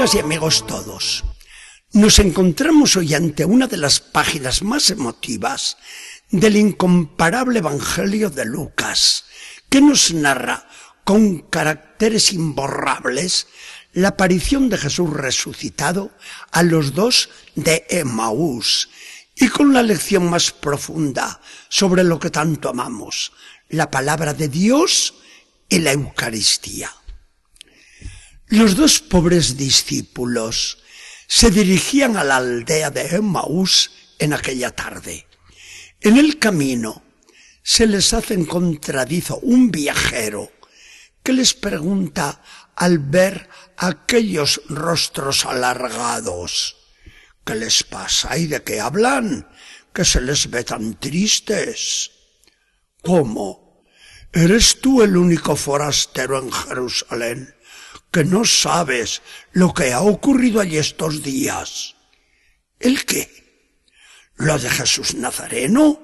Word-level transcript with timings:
Amigas 0.00 0.14
y 0.14 0.18
amigos 0.20 0.66
todos, 0.66 1.24
nos 1.92 2.20
encontramos 2.20 2.96
hoy 2.96 3.12
ante 3.12 3.44
una 3.44 3.66
de 3.66 3.76
las 3.76 4.00
páginas 4.00 4.62
más 4.62 4.88
emotivas 4.88 5.76
del 6.30 6.56
incomparable 6.56 7.58
Evangelio 7.58 8.30
de 8.30 8.46
Lucas, 8.46 9.26
que 9.68 9.82
nos 9.82 10.14
narra 10.14 10.66
con 11.04 11.40
caracteres 11.40 12.32
imborrables 12.32 13.46
la 13.92 14.08
aparición 14.08 14.70
de 14.70 14.78
Jesús 14.78 15.10
resucitado 15.12 16.12
a 16.50 16.62
los 16.62 16.94
dos 16.94 17.28
de 17.54 17.84
Emaús 17.90 18.88
y 19.36 19.48
con 19.48 19.74
la 19.74 19.82
lección 19.82 20.30
más 20.30 20.50
profunda 20.50 21.42
sobre 21.68 22.04
lo 22.04 22.18
que 22.18 22.30
tanto 22.30 22.70
amamos, 22.70 23.32
la 23.68 23.90
palabra 23.90 24.32
de 24.32 24.48
Dios 24.48 25.12
y 25.68 25.80
la 25.80 25.92
Eucaristía. 25.92 26.90
Los 28.50 28.74
dos 28.74 28.98
pobres 28.98 29.56
discípulos 29.56 30.78
se 31.28 31.52
dirigían 31.52 32.16
a 32.16 32.24
la 32.24 32.38
aldea 32.38 32.90
de 32.90 33.06
Emmaús 33.14 33.92
en 34.18 34.32
aquella 34.32 34.72
tarde. 34.72 35.28
En 36.00 36.16
el 36.16 36.40
camino 36.40 37.04
se 37.62 37.86
les 37.86 38.12
hace 38.12 38.34
encontradizo 38.34 39.38
un 39.38 39.70
viajero 39.70 40.50
que 41.22 41.32
les 41.32 41.54
pregunta 41.54 42.42
al 42.74 42.98
ver 42.98 43.48
aquellos 43.76 44.62
rostros 44.68 45.46
alargados. 45.46 46.76
¿Qué 47.44 47.54
les 47.54 47.84
pasa 47.84 48.36
y 48.36 48.48
de 48.48 48.64
qué 48.64 48.80
hablan? 48.80 49.48
Que 49.92 50.04
se 50.04 50.20
les 50.20 50.50
ve 50.50 50.64
tan 50.64 50.98
tristes. 50.98 52.10
¿Cómo? 53.00 53.84
¿Eres 54.32 54.80
tú 54.80 55.02
el 55.02 55.16
único 55.16 55.54
forastero 55.54 56.42
en 56.42 56.50
Jerusalén 56.50 57.54
que 58.10 58.24
no 58.24 58.44
sabes 58.44 59.22
lo 59.52 59.72
que 59.72 59.92
ha 59.92 60.00
ocurrido 60.02 60.60
allí 60.60 60.78
estos 60.78 61.22
días? 61.22 61.96
¿El 62.78 63.04
qué? 63.04 63.28
¿Lo 64.36 64.58
de 64.58 64.70
Jesús 64.70 65.14
Nazareno? 65.14 66.02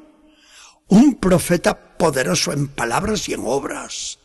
Un 0.89 1.17
profeta 1.17 1.97
poderoso 1.97 2.53
en 2.53 2.69
palabras 2.69 3.29
y 3.29 3.35
en 3.35 3.43
obras. 3.45 4.19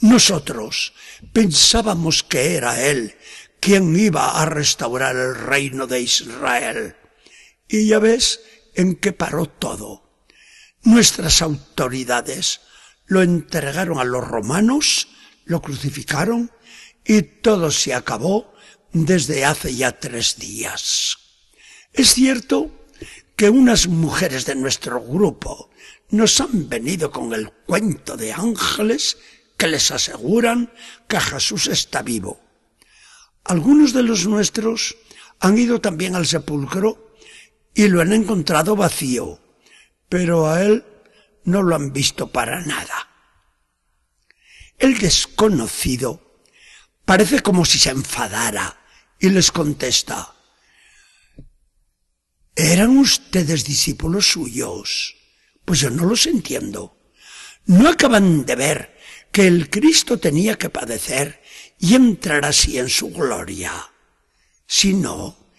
Nosotros 0.00 0.92
pensábamos 1.32 2.22
que 2.22 2.56
era 2.56 2.84
Él 2.84 3.16
quien 3.64 3.98
iba 3.98 4.42
a 4.42 4.44
restaurar 4.44 5.16
el 5.16 5.34
reino 5.34 5.86
de 5.86 6.02
Israel. 6.02 6.96
Y 7.66 7.86
ya 7.86 7.98
ves 7.98 8.40
en 8.74 8.96
qué 8.96 9.12
paró 9.12 9.46
todo. 9.46 10.02
Nuestras 10.82 11.40
autoridades 11.40 12.60
lo 13.06 13.22
entregaron 13.22 13.98
a 13.98 14.04
los 14.04 14.22
romanos, 14.22 15.08
lo 15.44 15.60
crucificaron 15.60 16.50
y 17.04 17.22
todo 17.22 17.70
se 17.70 17.94
acabó 17.94 18.52
desde 18.92 19.44
hace 19.44 19.74
ya 19.74 19.98
tres 19.98 20.38
días. 20.38 21.18
Es 21.92 22.14
cierto 22.14 22.86
que 23.36 23.50
unas 23.50 23.88
mujeres 23.88 24.46
de 24.46 24.54
nuestro 24.54 25.00
grupo 25.00 25.70
nos 26.10 26.40
han 26.40 26.68
venido 26.68 27.10
con 27.10 27.34
el 27.34 27.50
cuento 27.50 28.16
de 28.16 28.32
ángeles 28.32 29.18
que 29.56 29.66
les 29.66 29.90
aseguran 29.90 30.72
que 31.08 31.20
Jesús 31.20 31.66
está 31.66 32.02
vivo. 32.02 32.40
Algunos 33.44 33.92
de 33.92 34.02
los 34.02 34.26
nuestros 34.26 34.96
han 35.40 35.58
ido 35.58 35.80
también 35.80 36.14
al 36.14 36.26
sepulcro 36.26 37.16
y 37.74 37.88
lo 37.88 38.00
han 38.00 38.12
encontrado 38.12 38.76
vacío, 38.76 39.40
pero 40.08 40.48
a 40.48 40.62
él 40.62 40.84
no 41.44 41.62
lo 41.62 41.74
han 41.74 41.92
visto 41.92 42.30
para 42.30 42.60
nada. 42.64 43.03
El 44.78 44.98
desconocido 44.98 46.42
parece 47.04 47.40
como 47.40 47.64
si 47.64 47.78
se 47.78 47.90
enfadara 47.90 48.80
y 49.18 49.28
les 49.28 49.50
contesta, 49.50 50.34
¿eran 52.54 52.98
ustedes 52.98 53.64
discípulos 53.64 54.28
suyos? 54.28 55.16
Pues 55.64 55.80
yo 55.80 55.90
no 55.90 56.04
los 56.04 56.26
entiendo. 56.26 56.96
¿No 57.66 57.88
acaban 57.88 58.44
de 58.44 58.56
ver 58.56 58.98
que 59.32 59.46
el 59.46 59.70
Cristo 59.70 60.18
tenía 60.18 60.58
que 60.58 60.68
padecer 60.68 61.42
y 61.78 61.94
entrar 61.94 62.44
así 62.44 62.78
en 62.78 62.90
su 62.90 63.10
gloria? 63.10 63.72
Si 64.66 64.92
no, 64.92 65.50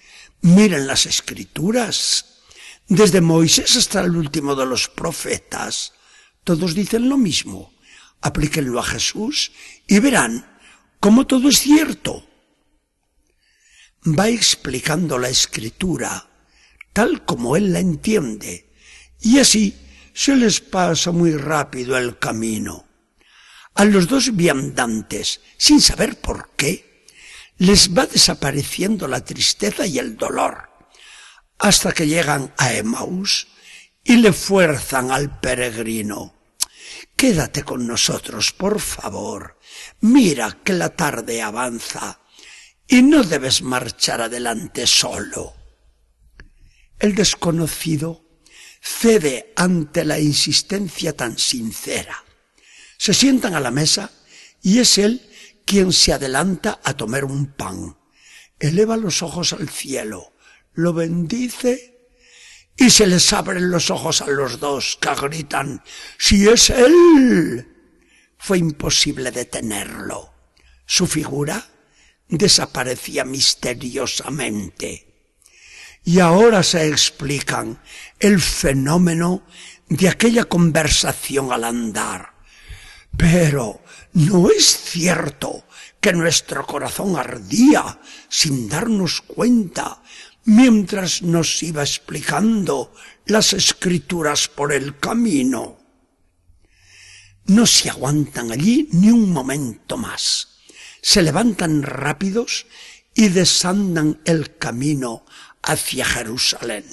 miren 0.41 0.87
las 0.87 1.05
escrituras. 1.05 2.43
Desde 2.87 3.21
Moisés 3.21 3.75
hasta 3.75 4.01
el 4.01 4.15
último 4.15 4.55
de 4.55 4.67
los 4.67 4.89
profetas, 4.89 5.93
todos 6.43 6.75
dicen 6.75 7.09
lo 7.09 7.17
mismo. 7.17 7.74
Aplíquenlo 8.25 8.79
a 8.79 8.83
Jesús 8.83 9.51
y 9.85 9.99
verán 9.99 10.47
cómo 10.99 11.27
todo 11.27 11.47
es 11.47 11.59
cierto. 11.59 12.27
Va 14.03 14.29
explicando 14.29 15.19
la 15.19 15.29
escritura 15.29 16.27
tal 16.91 17.23
como 17.23 17.55
él 17.55 17.71
la 17.71 17.79
entiende 17.79 18.73
y 19.21 19.37
así 19.37 19.77
se 20.15 20.35
les 20.35 20.59
pasa 20.59 21.11
muy 21.11 21.37
rápido 21.37 21.95
el 21.99 22.17
camino. 22.17 22.87
A 23.75 23.85
los 23.85 24.07
dos 24.07 24.35
viandantes, 24.35 25.41
sin 25.57 25.79
saber 25.79 26.19
por 26.19 26.49
qué, 26.55 27.05
les 27.59 27.95
va 27.95 28.07
desapareciendo 28.07 29.07
la 29.07 29.23
tristeza 29.23 29.85
y 29.85 29.99
el 29.99 30.17
dolor, 30.17 30.71
hasta 31.59 31.91
que 31.91 32.07
llegan 32.07 32.51
a 32.57 32.73
Emmaus 32.73 33.49
y 34.03 34.15
le 34.15 34.33
fuerzan 34.33 35.11
al 35.11 35.39
peregrino. 35.39 36.34
Quédate 37.15 37.63
con 37.63 37.87
nosotros, 37.87 38.51
por 38.51 38.79
favor. 38.79 39.57
Mira 40.01 40.59
que 40.63 40.73
la 40.73 40.89
tarde 40.89 41.41
avanza 41.41 42.19
y 42.87 43.01
no 43.01 43.23
debes 43.23 43.61
marchar 43.61 44.21
adelante 44.21 44.85
solo. 44.85 45.53
El 46.99 47.15
desconocido 47.15 48.25
cede 48.81 49.53
ante 49.55 50.05
la 50.05 50.19
insistencia 50.19 51.15
tan 51.15 51.37
sincera. 51.37 52.23
Se 52.97 53.13
sientan 53.13 53.55
a 53.55 53.59
la 53.59 53.71
mesa 53.71 54.11
y 54.61 54.79
es 54.79 54.97
él 54.97 55.27
quien 55.65 55.91
se 55.91 56.13
adelanta 56.13 56.79
a 56.83 56.93
tomar 56.95 57.25
un 57.25 57.47
pan. 57.47 57.97
Eleva 58.59 58.97
los 58.97 59.21
ojos 59.21 59.53
al 59.53 59.69
cielo, 59.69 60.33
lo 60.73 60.93
bendice 60.93 61.94
y 62.77 62.89
se 62.89 63.07
les 63.07 63.31
abren 63.33 63.71
los 63.71 63.89
ojos 63.89 64.21
a 64.21 64.27
los 64.27 64.59
dos 64.59 64.97
que 64.99 65.13
gritan, 65.15 65.81
¡Si 66.17 66.47
es 66.47 66.69
él! 66.69 67.67
Fue 68.37 68.57
imposible 68.57 69.31
detenerlo. 69.31 70.33
Su 70.85 71.07
figura 71.07 71.65
desaparecía 72.27 73.25
misteriosamente 73.25 75.15
y 76.05 76.19
ahora 76.19 76.61
se 76.61 76.87
explican 76.87 77.81
el 78.19 78.39
fenómeno 78.39 79.43
de 79.89 80.07
aquella 80.07 80.45
conversación 80.45 81.51
al 81.51 81.63
andar. 81.63 82.35
Pero 83.17 83.81
no 84.13 84.49
es 84.51 84.65
cierto 84.65 85.65
que 85.99 86.13
nuestro 86.13 86.65
corazón 86.65 87.17
ardía 87.17 87.99
sin 88.29 88.69
darnos 88.69 89.21
cuenta 89.21 90.03
mientras 90.45 91.23
nos 91.23 91.61
iba 91.63 91.81
explicando 91.81 92.93
las 93.25 93.53
escrituras 93.53 94.47
por 94.47 94.71
el 94.71 94.97
camino. 94.99 95.79
No 97.45 97.65
se 97.65 97.89
aguantan 97.89 98.51
allí 98.51 98.87
ni 98.91 99.09
un 99.09 99.31
momento 99.31 99.97
más. 99.97 100.59
Se 101.01 101.21
levantan 101.21 101.83
rápidos 101.83 102.65
y 103.13 103.29
desandan 103.29 104.21
el 104.25 104.57
camino 104.57 105.25
hacia 105.61 106.05
Jerusalén. 106.05 106.85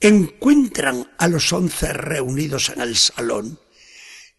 Encuentran 0.00 1.10
a 1.18 1.28
los 1.28 1.52
once 1.52 1.92
reunidos 1.92 2.68
en 2.70 2.80
el 2.80 2.96
salón 2.96 3.60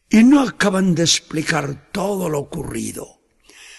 y 0.09 0.23
no 0.23 0.41
acaban 0.41 0.95
de 0.95 1.03
explicar 1.03 1.89
todo 1.91 2.29
lo 2.29 2.39
ocurrido. 2.39 3.21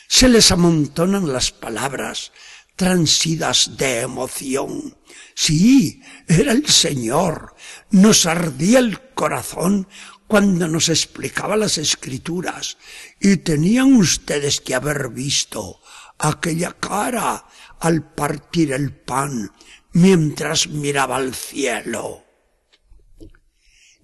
Se 0.09 0.29
les 0.29 0.51
amontonan 0.51 1.33
las 1.33 1.53
palabras 1.53 2.33
transidas 2.79 3.77
de 3.77 4.03
emoción. 4.03 4.97
Sí, 5.35 6.01
era 6.29 6.53
el 6.53 6.67
Señor. 6.69 7.57
Nos 7.91 8.25
ardía 8.25 8.79
el 8.79 9.01
corazón 9.15 9.89
cuando 10.29 10.69
nos 10.69 10.89
explicaba 10.89 11.57
las 11.57 11.77
escrituras 11.77 12.79
y 13.21 13.39
tenían 13.39 13.95
ustedes 13.95 14.61
que 14.61 14.77
haber 14.77 15.09
visto 15.09 15.81
aquella 16.19 16.73
cara 16.73 17.45
al 17.81 18.15
partir 18.15 18.73
el 18.73 18.95
pan 18.95 19.51
mientras 19.93 20.69
miraba 20.69 21.17
al 21.17 21.35
cielo. 21.35 22.25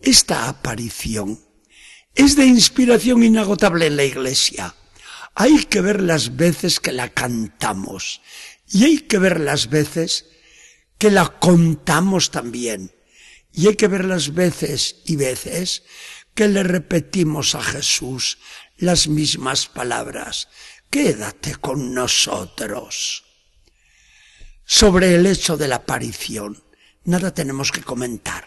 Esta 0.03 0.49
aparición 0.49 1.39
es 2.15 2.35
de 2.35 2.47
inspiración 2.47 3.23
inagotable 3.23 3.87
en 3.87 3.97
la 3.97 4.05
iglesia. 4.05 4.75
Hay 5.37 5.65
que 5.65 5.81
ver 5.81 6.01
las 6.01 6.37
veces 6.37 6.79
que 6.79 6.93
la 6.93 7.09
cantamos 7.09 8.21
y 8.69 8.85
hay 8.85 8.99
que 9.01 9.19
ver 9.19 9.41
las 9.41 9.69
veces 9.69 10.27
que 10.99 11.11
la 11.11 11.29
contamos 11.39 12.31
también. 12.31 12.93
Y 13.53 13.69
hay 13.69 13.77
que 13.77 13.89
ver 13.89 14.05
las 14.05 14.35
veces 14.35 14.97
y 15.05 15.17
veces 15.17 15.85
que 16.35 16.49
le 16.49 16.63
repetimos 16.63 17.55
a 17.55 17.63
Jesús 17.63 18.39
las 18.77 19.07
mismas 19.07 19.67
palabras 19.67 20.49
quédate 20.95 21.57
con 21.57 21.93
nosotros. 21.93 23.25
Sobre 24.65 25.17
el 25.17 25.27
hecho 25.27 25.57
de 25.57 25.67
la 25.67 25.83
aparición, 25.83 26.63
nada 27.03 27.35
tenemos 27.35 27.73
que 27.73 27.83
comentar. 27.83 28.45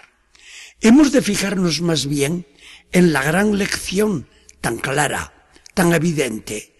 Hemos 0.79 1.11
de 1.11 1.21
fijarnos 1.21 1.81
más 1.81 2.05
bien 2.05 2.47
en 2.93 3.11
la 3.11 3.21
gran 3.21 3.57
lección 3.57 4.29
tan 4.61 4.77
clara, 4.77 5.49
tan 5.73 5.91
evidente, 5.91 6.77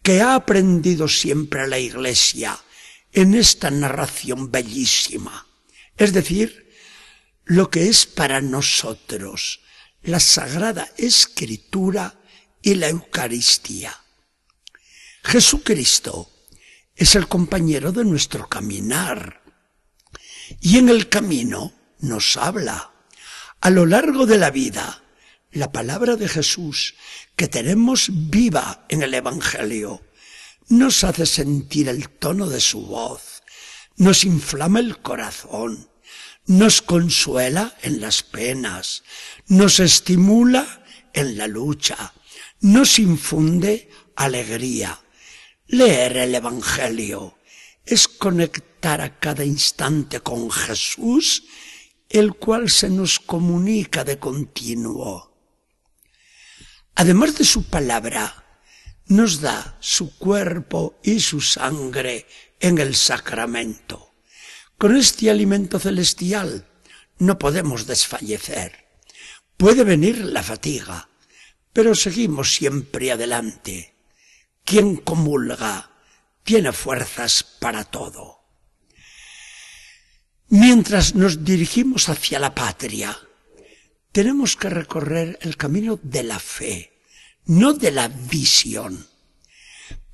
que 0.00 0.20
ha 0.20 0.36
aprendido 0.36 1.08
siempre 1.08 1.66
la 1.66 1.80
Iglesia 1.80 2.56
en 3.12 3.34
esta 3.34 3.70
narración 3.70 4.50
bellísima. 4.50 5.46
Es 5.96 6.12
decir, 6.12 6.72
lo 7.44 7.70
que 7.70 7.88
es 7.88 8.06
para 8.06 8.40
nosotros 8.40 9.60
la 10.02 10.20
Sagrada 10.20 10.88
Escritura 10.96 12.14
y 12.62 12.74
la 12.74 12.88
Eucaristía. 12.88 13.98
Jesucristo 15.22 16.30
es 16.96 17.14
el 17.14 17.28
compañero 17.28 17.92
de 17.92 18.04
nuestro 18.04 18.48
caminar 18.48 19.42
y 20.60 20.78
en 20.78 20.88
el 20.88 21.08
camino 21.08 21.72
nos 22.00 22.36
habla. 22.36 22.92
A 23.60 23.70
lo 23.70 23.84
largo 23.84 24.24
de 24.24 24.38
la 24.38 24.50
vida, 24.50 25.02
la 25.52 25.70
palabra 25.70 26.16
de 26.16 26.28
Jesús 26.28 26.94
que 27.36 27.48
tenemos 27.48 28.08
viva 28.10 28.86
en 28.88 29.02
el 29.02 29.12
Evangelio 29.12 30.02
nos 30.70 31.04
hace 31.04 31.26
sentir 31.26 31.88
el 31.88 32.08
tono 32.08 32.48
de 32.48 32.60
su 32.60 32.86
voz, 32.86 33.42
nos 33.96 34.24
inflama 34.24 34.80
el 34.80 35.02
corazón, 35.02 35.90
nos 36.46 36.80
consuela 36.80 37.76
en 37.82 38.00
las 38.00 38.22
penas, 38.22 39.02
nos 39.46 39.78
estimula 39.78 40.82
en 41.12 41.36
la 41.36 41.46
lucha, 41.46 42.14
nos 42.60 42.98
infunde 42.98 43.90
alegría, 44.16 44.98
Leer 45.72 46.16
el 46.16 46.34
Evangelio 46.34 47.38
es 47.86 48.08
conectar 48.08 49.00
a 49.00 49.20
cada 49.20 49.44
instante 49.44 50.18
con 50.18 50.50
Jesús, 50.50 51.44
el 52.08 52.34
cual 52.34 52.70
se 52.70 52.90
nos 52.90 53.20
comunica 53.20 54.02
de 54.02 54.18
continuo. 54.18 55.32
Además 56.96 57.38
de 57.38 57.44
su 57.44 57.62
palabra, 57.70 58.49
nos 59.10 59.40
da 59.40 59.76
su 59.80 60.16
cuerpo 60.16 60.98
y 61.02 61.20
su 61.20 61.40
sangre 61.40 62.26
en 62.58 62.78
el 62.78 62.94
sacramento. 62.94 64.14
Con 64.78 64.96
este 64.96 65.30
alimento 65.30 65.78
celestial 65.78 66.66
no 67.18 67.38
podemos 67.38 67.86
desfallecer. 67.86 68.86
Puede 69.56 69.84
venir 69.84 70.24
la 70.24 70.42
fatiga, 70.42 71.08
pero 71.72 71.94
seguimos 71.94 72.54
siempre 72.54 73.12
adelante 73.12 73.90
quien 74.64 74.96
comulga 74.96 75.90
tiene 76.44 76.72
fuerzas 76.72 77.42
para 77.42 77.82
todo. 77.82 78.38
Mientras 80.48 81.16
nos 81.16 81.44
dirigimos 81.44 82.08
hacia 82.08 82.38
la 82.38 82.54
patria, 82.54 83.18
tenemos 84.12 84.56
que 84.56 84.70
recorrer 84.70 85.38
el 85.42 85.56
camino 85.56 85.98
de 86.02 86.22
la 86.22 86.38
fe, 86.38 86.89
no 87.50 87.72
de 87.74 87.90
la 87.90 88.08
visión. 88.08 89.06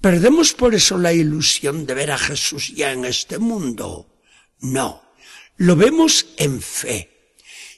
¿Perdemos 0.00 0.52
por 0.52 0.74
eso 0.74 0.98
la 0.98 1.12
ilusión 1.12 1.86
de 1.86 1.94
ver 1.94 2.10
a 2.10 2.18
Jesús 2.18 2.74
ya 2.74 2.92
en 2.92 3.04
este 3.04 3.38
mundo? 3.38 4.20
No, 4.60 5.02
lo 5.56 5.76
vemos 5.76 6.26
en 6.36 6.60
fe 6.60 7.34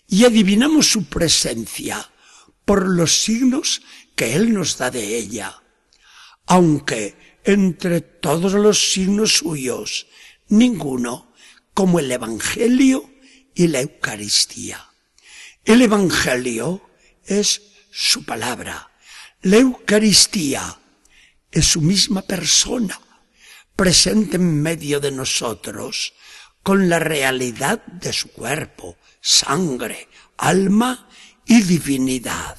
y 0.06 0.24
adivinamos 0.24 0.90
su 0.90 1.04
presencia 1.04 2.10
por 2.64 2.88
los 2.88 3.22
signos 3.22 3.82
que 4.14 4.34
Él 4.34 4.52
nos 4.52 4.78
da 4.78 4.90
de 4.90 5.16
ella 5.16 5.62
aunque 6.48 7.38
entre 7.44 8.00
todos 8.00 8.54
los 8.54 8.92
signos 8.92 9.36
suyos, 9.36 10.06
ninguno 10.48 11.32
como 11.74 12.00
el 12.00 12.10
Evangelio 12.10 13.08
y 13.54 13.68
la 13.68 13.82
Eucaristía. 13.82 14.88
El 15.64 15.82
Evangelio 15.82 16.82
es 17.26 17.62
su 17.90 18.24
palabra. 18.24 18.90
La 19.42 19.58
Eucaristía 19.58 20.80
es 21.52 21.66
su 21.66 21.80
misma 21.80 22.22
persona, 22.22 23.00
presente 23.76 24.34
en 24.34 24.60
medio 24.60 24.98
de 24.98 25.12
nosotros, 25.12 26.14
con 26.64 26.88
la 26.88 26.98
realidad 26.98 27.86
de 27.86 28.12
su 28.12 28.32
cuerpo, 28.32 28.96
sangre, 29.20 30.08
alma 30.36 31.08
y 31.46 31.62
divinidad. 31.62 32.58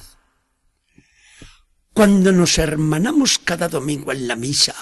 Cuando 1.92 2.32
nos 2.32 2.56
hermanamos 2.56 3.38
cada 3.38 3.68
domingo 3.68 4.12
en 4.12 4.26
la 4.26 4.36
misa 4.36 4.74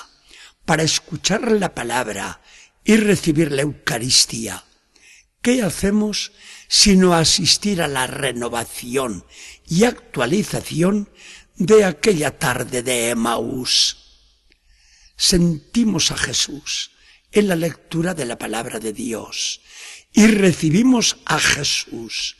para 0.65 0.85
escuchar 0.85 1.51
la 1.51 1.75
palabra 1.75 2.41
y 2.85 2.97
recibir 2.97 3.51
la 3.51 3.63
Eucaristía, 3.63 4.65
¿qué 5.43 5.63
hacemos 5.63 6.31
sino 6.69 7.15
asistir 7.15 7.83
a 7.83 7.89
la 7.89 8.07
renovación 8.07 9.25
y 9.67 9.83
actualización 9.85 11.09
de 11.59 11.85
aquella 11.85 12.39
tarde 12.39 12.83
de 12.83 13.11
Emaús? 13.11 13.97
Sentimos 15.17 16.13
a 16.13 16.17
Jesús 16.17 16.93
en 17.33 17.49
la 17.49 17.57
lectura 17.57 18.15
de 18.15 18.25
la 18.25 18.39
palabra 18.39 18.79
de 18.79 18.93
Dios 18.93 19.61
y 20.13 20.29
recibimos 20.29 21.17
a 21.25 21.41
Jesús 21.41 22.37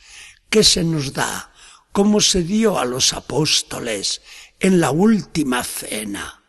que 0.49 0.63
se 0.63 0.83
nos 0.83 1.13
da 1.13 1.53
como 1.91 2.21
se 2.21 2.43
dio 2.43 2.79
a 2.79 2.85
los 2.85 3.11
apóstoles 3.11 4.21
en 4.59 4.79
la 4.79 4.91
última 4.91 5.65
cena. 5.65 6.45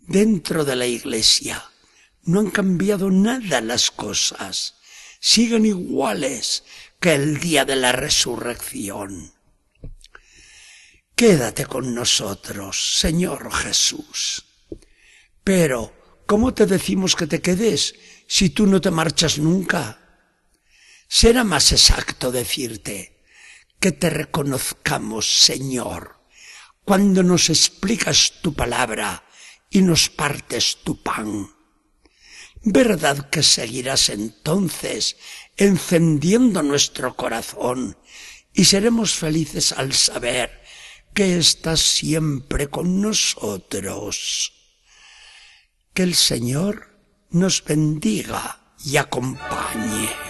Dentro 0.00 0.64
de 0.64 0.76
la 0.76 0.86
iglesia 0.86 1.64
no 2.22 2.40
han 2.40 2.50
cambiado 2.50 3.10
nada 3.10 3.62
las 3.62 3.90
cosas, 3.90 4.74
siguen 5.20 5.64
iguales 5.64 6.64
que 7.00 7.14
el 7.14 7.40
día 7.40 7.64
de 7.64 7.76
la 7.76 7.92
resurrección. 7.92 9.35
Quédate 11.16 11.64
con 11.64 11.94
nosotros, 11.94 12.98
Señor 13.00 13.50
Jesús. 13.50 14.44
Pero, 15.42 15.94
¿cómo 16.26 16.52
te 16.52 16.66
decimos 16.66 17.16
que 17.16 17.26
te 17.26 17.40
quedes 17.40 17.94
si 18.28 18.50
tú 18.50 18.66
no 18.66 18.82
te 18.82 18.90
marchas 18.90 19.38
nunca? 19.38 20.20
Será 21.08 21.42
más 21.42 21.72
exacto 21.72 22.30
decirte 22.30 23.24
que 23.80 23.92
te 23.92 24.10
reconozcamos, 24.10 25.24
Señor, 25.26 26.20
cuando 26.84 27.22
nos 27.22 27.48
explicas 27.48 28.34
tu 28.42 28.52
palabra 28.52 29.24
y 29.70 29.80
nos 29.80 30.10
partes 30.10 30.76
tu 30.84 31.02
pan. 31.02 31.48
¿Verdad 32.60 33.30
que 33.30 33.42
seguirás 33.42 34.10
entonces 34.10 35.16
encendiendo 35.56 36.62
nuestro 36.62 37.16
corazón 37.16 37.96
y 38.52 38.66
seremos 38.66 39.14
felices 39.14 39.72
al 39.72 39.94
saber 39.94 40.65
que 41.16 41.38
estás 41.38 41.80
siempre 41.80 42.68
con 42.68 43.00
nosotros? 43.00 44.52
Que 45.94 46.02
el 46.02 46.14
Señor 46.14 46.90
nos 47.30 47.64
bendiga 47.64 48.60
y 48.84 48.98
acompañe. 48.98 50.25